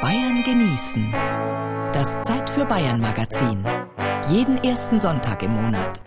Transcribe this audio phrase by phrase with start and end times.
[0.00, 1.12] Bayern genießen.
[1.92, 3.62] Das Zeit für Bayern Magazin.
[4.30, 6.00] Jeden ersten Sonntag im Monat.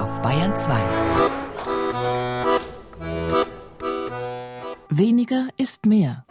[0.00, 0.72] Auf Bayern 2.
[4.88, 6.24] Weniger ist mehr.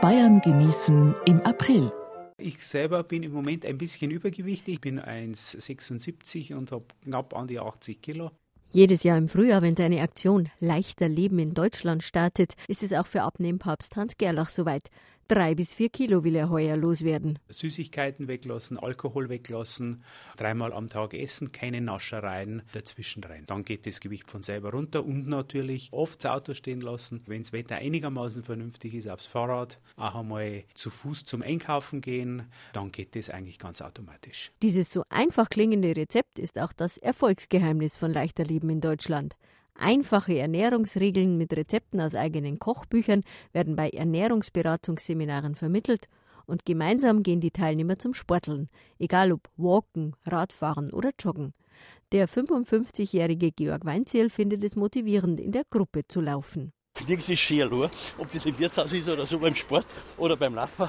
[0.00, 1.90] Bayern genießen im April.
[2.38, 4.74] Ich selber bin im Moment ein bisschen übergewichtig.
[4.74, 8.30] Ich bin 1,76 und habe knapp an die 80 Kilo.
[8.74, 13.06] Jedes Jahr im Frühjahr, wenn seine Aktion Leichter Leben in Deutschland startet, ist es auch
[13.06, 14.90] für Abnehmpapst Hans Gerlach soweit.
[15.26, 17.38] Drei bis vier Kilo will er heuer loswerden.
[17.48, 20.02] Süßigkeiten weglassen, Alkohol weglassen,
[20.36, 23.44] dreimal am Tag essen, keine Naschereien dazwischen rein.
[23.46, 27.22] Dann geht das Gewicht von selber runter und natürlich oft das Auto stehen lassen.
[27.26, 32.42] Wenn das Wetter einigermaßen vernünftig ist, aufs Fahrrad, auch einmal zu Fuß zum Einkaufen gehen,
[32.74, 34.52] dann geht das eigentlich ganz automatisch.
[34.60, 39.36] Dieses so einfach klingende Rezept ist auch das Erfolgsgeheimnis von leichter Leben in Deutschland.
[39.76, 46.08] Einfache Ernährungsregeln mit Rezepten aus eigenen Kochbüchern werden bei Ernährungsberatungsseminaren vermittelt
[46.46, 51.54] und gemeinsam gehen die Teilnehmer zum Sporteln, egal ob Walken, Radfahren oder Joggen.
[52.12, 56.72] Der 55-jährige Georg Weinziel findet es motivierend, in der Gruppe zu laufen.
[57.08, 57.70] Nichts ist schier,
[58.18, 59.86] ob das im Wirtshaus ist oder so beim Sport
[60.16, 60.88] oder beim Laufen.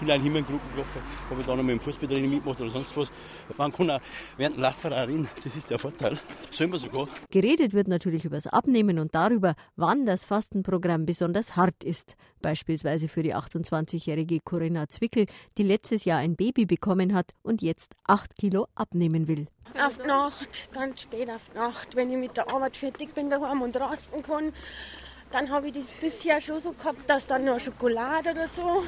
[0.00, 2.96] Ich bin immer in Gruppen gelaufen, habe da noch mit dem Fußballtraining mitgemacht oder sonst
[2.96, 3.10] was.
[3.56, 4.00] Man kann auch
[4.36, 6.18] während dem Laufen auch rein, das ist der Vorteil.
[6.50, 7.08] Sollen wir sogar.
[7.30, 12.14] Geredet wird natürlich über das Abnehmen und darüber, wann das Fastenprogramm besonders hart ist.
[12.40, 17.92] Beispielsweise für die 28-jährige Corinna Zwickel, die letztes Jahr ein Baby bekommen hat und jetzt
[18.04, 19.46] 8 Kilo abnehmen will.
[19.84, 23.76] Auf Nacht, ganz spät auf Nacht, wenn ich mit der Arbeit fertig bin daheim und
[23.76, 24.52] rasten kann,
[25.32, 28.84] dann habe ich das bisher schon so gehabt, dass dann noch Schokolade oder so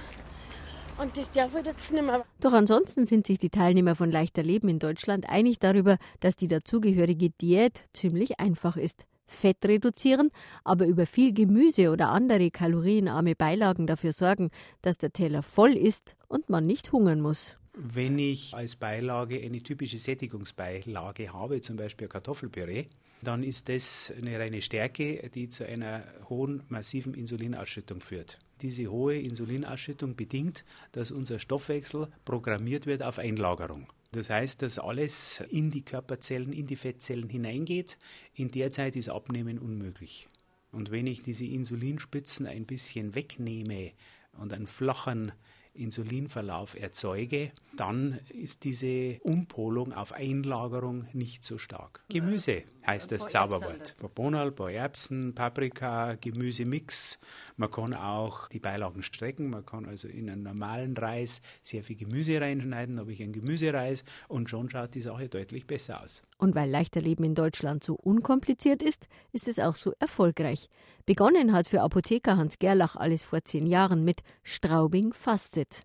[1.00, 2.24] und das darf ich jetzt nicht mehr.
[2.40, 6.48] Doch ansonsten sind sich die Teilnehmer von Leichter Leben in Deutschland einig darüber, dass die
[6.48, 9.06] dazugehörige Diät ziemlich einfach ist.
[9.26, 10.30] Fett reduzieren,
[10.64, 14.50] aber über viel Gemüse oder andere kalorienarme Beilagen dafür sorgen,
[14.82, 17.59] dass der Teller voll ist und man nicht hungern muss.
[17.82, 22.84] Wenn ich als Beilage eine typische Sättigungsbeilage habe, zum Beispiel Kartoffelpüree,
[23.22, 28.38] dann ist das eine reine Stärke, die zu einer hohen, massiven Insulinausschüttung führt.
[28.60, 33.86] Diese hohe Insulinausschüttung bedingt, dass unser Stoffwechsel programmiert wird auf Einlagerung.
[34.12, 37.96] Das heißt, dass alles in die Körperzellen, in die Fettzellen hineingeht.
[38.34, 40.28] In der Zeit ist Abnehmen unmöglich.
[40.70, 43.92] Und wenn ich diese Insulinspitzen ein bisschen wegnehme
[44.38, 45.32] und einen flachen
[45.74, 52.04] Insulinverlauf erzeuge, dann ist diese Umpolung auf Einlagerung nicht so stark.
[52.08, 53.94] Gemüse heißt das Zauberwort.
[54.14, 57.18] Bohnenal, Erbsen, Paprika, Gemüsemix.
[57.56, 59.50] Man kann auch die Beilagen strecken.
[59.50, 64.04] Man kann also in einen normalen Reis sehr viel Gemüse reinschneiden, habe ich einen Gemüsereis
[64.28, 66.22] und schon schaut die Sache deutlich besser aus.
[66.38, 70.68] Und weil leichter Leben in Deutschland so unkompliziert ist, ist es auch so erfolgreich.
[71.06, 75.12] Begonnen hat für Apotheker Hans Gerlach alles vor zehn Jahren mit Straubing
[75.60, 75.84] fastet.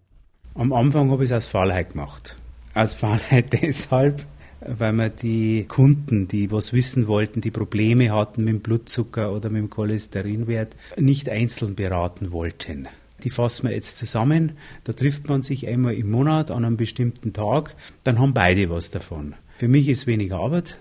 [0.53, 2.38] Am Anfang habe ich es aus Faulheit gemacht.
[2.74, 4.25] Aus Faulheit deshalb,
[4.62, 9.50] weil wir die Kunden, die was wissen wollten, die Probleme hatten mit dem Blutzucker oder
[9.50, 12.88] mit dem Cholesterinwert, nicht einzeln beraten wollten.
[13.24, 14.53] Die fassen wir jetzt zusammen.
[14.84, 17.75] Da trifft man sich einmal im Monat an einem bestimmten Tag.
[18.03, 19.35] Dann haben beide was davon.
[19.58, 20.80] Für mich ist weniger Arbeit.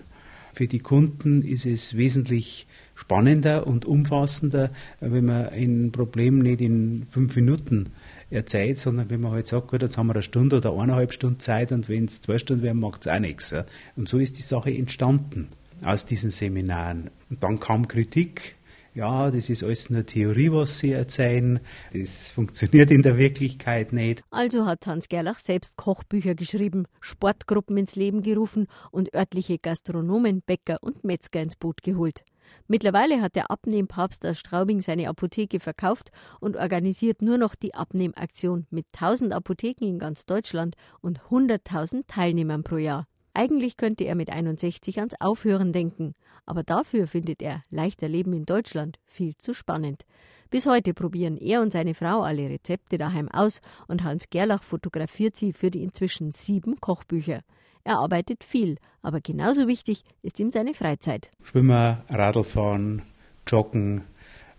[0.53, 7.05] Für die Kunden ist es wesentlich spannender und umfassender, wenn man ein Problem nicht in
[7.09, 7.91] fünf Minuten
[8.29, 11.39] erzählt, sondern wenn man halt sagt, gut, jetzt haben wir eine Stunde oder eineinhalb Stunden
[11.39, 13.53] Zeit und wenn es zwei Stunden werden, macht es auch nichts.
[13.95, 15.49] Und so ist die Sache entstanden
[15.83, 17.11] aus diesen Seminaren.
[17.29, 18.55] Und dann kam Kritik.
[18.95, 21.59] Ja, das ist alles nur Theorie, was Sie erzählen.
[21.91, 24.23] Das funktioniert in der Wirklichkeit nicht.
[24.31, 30.77] Also hat Hans Gerlach selbst Kochbücher geschrieben, Sportgruppen ins Leben gerufen und örtliche Gastronomen, Bäcker
[30.81, 32.23] und Metzger ins Boot geholt.
[32.69, 38.65] Mittlerweile hat der Abnehmpapst aus Straubing seine Apotheke verkauft und organisiert nur noch die Abnehmaktion
[38.69, 43.07] mit 1000 Apotheken in ganz Deutschland und 100.000 Teilnehmern pro Jahr.
[43.37, 46.13] Eigentlich könnte er mit 61 ans Aufhören denken,
[46.45, 50.05] aber dafür findet er leichter Leben in Deutschland viel zu spannend.
[50.49, 53.59] Bis heute probieren er und seine Frau alle Rezepte daheim aus
[53.89, 57.41] und Hans Gerlach fotografiert sie für die inzwischen sieben Kochbücher.
[57.83, 61.29] Er arbeitet viel, aber genauso wichtig ist ihm seine Freizeit.
[61.43, 63.01] Schwimmen, Radlfahren,
[63.45, 64.05] Joggen,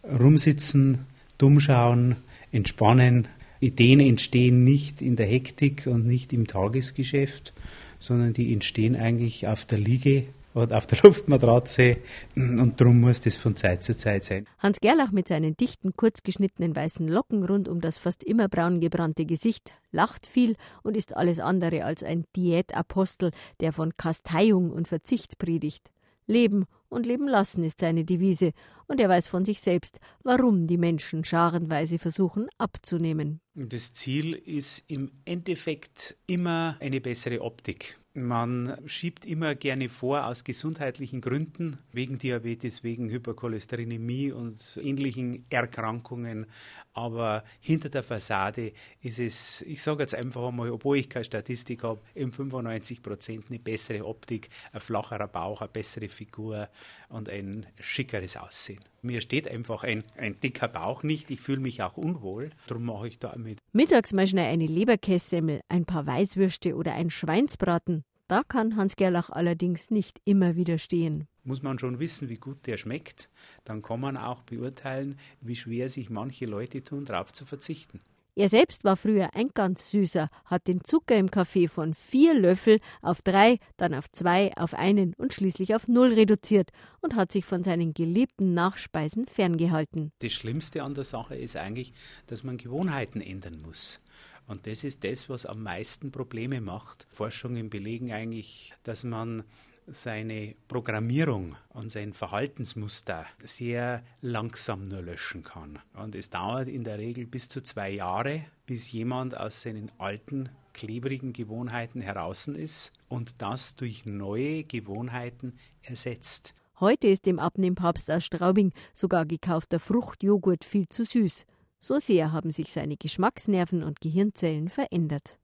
[0.05, 1.07] rumsitzen,
[1.39, 2.17] dumm schauen,
[2.53, 3.27] entspannen.
[3.59, 7.55] Ideen entstehen nicht in der Hektik und nicht im Tagesgeschäft,
[7.99, 10.25] sondern die entstehen eigentlich auf der Liege
[10.57, 11.99] oder auf der Luftmatratze
[12.35, 14.47] und darum muss das von Zeit zu Zeit sein.
[14.59, 19.27] Hans Gerlach mit seinen dichten, kurzgeschnittenen weißen Locken rund um das fast immer braun gebrannte
[19.27, 25.39] Gesicht lacht viel und ist alles andere als ein Diätapostel, der von Kasteiung und Verzicht
[25.39, 25.91] predigt.
[26.27, 28.53] Leben und leben lassen ist seine Devise,
[28.89, 33.41] und er weiß von sich selbst, warum die Menschen scharenweise versuchen abzunehmen.
[33.55, 37.97] Das Ziel ist im Endeffekt immer eine bessere Optik.
[38.17, 46.47] Man schiebt immer gerne vor, aus gesundheitlichen Gründen, wegen Diabetes, wegen Hypercholesterinämie und ähnlichen Erkrankungen.
[46.95, 48.73] Aber hinter der Fassade
[49.03, 53.45] ist es, ich sage jetzt einfach einmal, obwohl ich keine Statistik habe, im 95 Prozent
[53.51, 56.71] eine bessere Optik, ein flacherer Bauch, eine bessere Figur
[57.11, 58.81] und ein schickeres Aussehen.
[59.03, 61.31] Mir steht einfach ein, ein dicker Bauch nicht.
[61.31, 62.51] Ich fühle mich auch unwohl.
[62.67, 63.59] Darum mache ich da mit.
[63.73, 68.06] Mittags mal schnell eine Leberkässemmel, ein paar Weißwürste oder ein Schweinsbraten.
[68.29, 71.29] Da kann Hans Gerlach allerdings nicht immer widerstehen.
[71.45, 73.31] Muss man schon wissen, wie gut der schmeckt,
[73.65, 78.01] dann kann man auch beurteilen, wie schwer sich manche Leute tun, darauf zu verzichten.
[78.39, 82.81] Er selbst war früher ein ganz süßer, hat den Zucker im Kaffee von vier Löffel
[83.01, 86.69] auf drei, dann auf zwei, auf einen und schließlich auf null reduziert
[87.01, 90.13] und hat sich von seinen geliebten Nachspeisen ferngehalten.
[90.19, 91.95] Das Schlimmste an der Sache ist eigentlich,
[92.27, 94.03] dass man Gewohnheiten ändern muss.
[94.47, 97.07] Und das ist das, was am meisten Probleme macht.
[97.11, 99.45] Forschungen belegen eigentlich, dass man
[99.89, 105.79] seine Programmierung und sein Verhaltensmuster sehr langsam nur löschen kann.
[105.95, 110.49] Und es dauert in der Regel bis zu zwei Jahre, bis jemand aus seinen alten,
[110.73, 116.55] klebrigen Gewohnheiten heraus ist und das durch neue Gewohnheiten ersetzt.
[116.81, 121.47] Heute ist dem Abnehmpapst aus Straubing sogar gekaufter Fruchtjoghurt viel zu süß.
[121.79, 125.39] So sehr haben sich seine Geschmacksnerven und Gehirnzellen verändert.